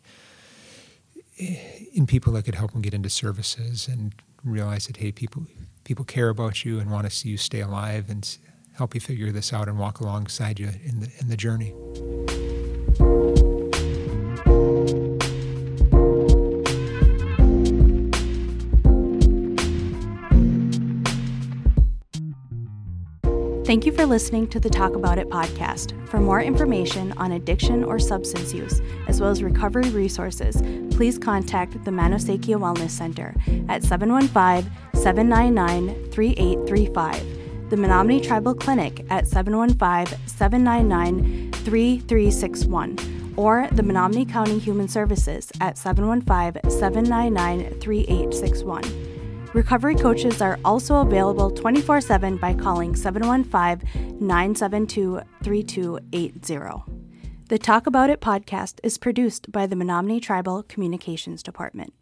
eh, 1.38 1.56
in 1.92 2.06
people 2.06 2.32
that 2.34 2.44
could 2.44 2.54
help 2.54 2.72
them 2.72 2.82
get 2.82 2.94
into 2.94 3.10
services 3.10 3.88
and 3.88 4.14
realize 4.42 4.86
that 4.86 4.96
hey, 4.96 5.12
people 5.12 5.46
people 5.84 6.04
care 6.04 6.28
about 6.28 6.64
you 6.64 6.78
and 6.78 6.90
want 6.90 7.04
to 7.04 7.10
see 7.10 7.28
you 7.28 7.36
stay 7.36 7.60
alive 7.60 8.08
and 8.08 8.38
help 8.74 8.94
you 8.94 9.00
figure 9.00 9.32
this 9.32 9.52
out 9.52 9.68
and 9.68 9.78
walk 9.78 10.00
alongside 10.00 10.58
you 10.58 10.68
in 10.84 11.00
the 11.00 11.10
in 11.20 11.28
the 11.28 11.36
journey. 11.36 11.74
Thank 23.70 23.86
you 23.86 23.92
for 23.92 24.04
listening 24.04 24.48
to 24.48 24.58
the 24.58 24.68
Talk 24.68 24.96
About 24.96 25.16
It 25.16 25.28
podcast. 25.28 25.94
For 26.08 26.18
more 26.18 26.42
information 26.42 27.12
on 27.12 27.30
addiction 27.30 27.84
or 27.84 28.00
substance 28.00 28.52
use, 28.52 28.80
as 29.06 29.20
well 29.20 29.30
as 29.30 29.44
recovery 29.44 29.88
resources, 29.90 30.60
please 30.92 31.20
contact 31.20 31.84
the 31.84 31.92
Maehnowesekiyah 31.92 32.58
Wellness 32.58 32.90
Center 32.90 33.32
at 33.68 33.84
715 33.84 34.68
799 35.00 36.10
3835, 36.10 37.70
the 37.70 37.76
Menominee 37.76 38.20
Tribal 38.20 38.56
Clinic 38.56 39.06
at 39.08 39.28
715 39.28 40.18
799 40.26 41.52
3361, 41.52 43.34
or 43.36 43.68
the 43.70 43.84
Menominee 43.84 44.24
County 44.24 44.58
Human 44.58 44.88
Services 44.88 45.48
at 45.60 45.78
715 45.78 46.68
799 46.68 47.78
3861. 47.78 49.09
Recovery 49.52 49.96
coaches 49.96 50.40
are 50.40 50.60
also 50.64 50.98
available 50.98 51.50
24 51.50 52.00
7 52.00 52.36
by 52.36 52.54
calling 52.54 52.94
715 52.94 54.18
972 54.20 55.20
3280. 55.42 56.84
The 57.48 57.58
Talk 57.58 57.88
About 57.88 58.10
It 58.10 58.20
podcast 58.20 58.78
is 58.84 58.96
produced 58.96 59.50
by 59.50 59.66
the 59.66 59.74
Menominee 59.74 60.20
Tribal 60.20 60.62
Communications 60.62 61.42
Department. 61.42 61.92